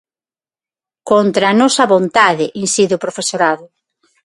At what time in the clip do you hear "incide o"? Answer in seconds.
2.63-3.03